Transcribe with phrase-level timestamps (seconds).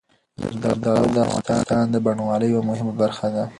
[0.61, 3.43] زردالو د افغانستان د بڼوالۍ یوه مهمه برخه ده.